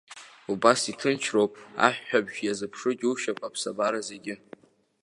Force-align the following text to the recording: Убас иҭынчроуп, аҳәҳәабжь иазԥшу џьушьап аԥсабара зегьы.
Убас 0.51 0.81
иҭынчроуп, 0.91 1.53
аҳәҳәабжь 1.85 2.39
иазԥшу 2.41 2.93
џьушьап 2.99 3.39
аԥсабара 3.47 4.01
зегьы. 4.09 4.35